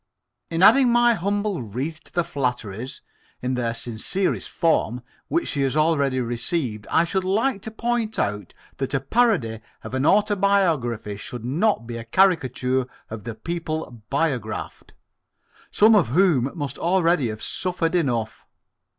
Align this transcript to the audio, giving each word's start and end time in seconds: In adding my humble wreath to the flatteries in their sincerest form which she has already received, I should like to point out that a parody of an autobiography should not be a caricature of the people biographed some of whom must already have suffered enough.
In 0.49 0.63
adding 0.63 0.89
my 0.91 1.13
humble 1.13 1.61
wreath 1.61 2.03
to 2.05 2.11
the 2.11 2.23
flatteries 2.23 3.03
in 3.39 3.53
their 3.53 3.75
sincerest 3.75 4.49
form 4.49 5.03
which 5.27 5.49
she 5.49 5.61
has 5.61 5.77
already 5.77 6.19
received, 6.19 6.87
I 6.89 7.03
should 7.03 7.23
like 7.23 7.61
to 7.61 7.69
point 7.69 8.17
out 8.17 8.55
that 8.77 8.95
a 8.95 8.99
parody 8.99 9.59
of 9.83 9.93
an 9.93 10.07
autobiography 10.07 11.17
should 11.17 11.45
not 11.45 11.85
be 11.85 11.97
a 11.97 12.03
caricature 12.03 12.87
of 13.11 13.25
the 13.25 13.35
people 13.35 14.01
biographed 14.09 14.95
some 15.69 15.93
of 15.93 16.07
whom 16.07 16.49
must 16.57 16.79
already 16.79 17.27
have 17.29 17.43
suffered 17.43 17.93
enough. 17.93 18.47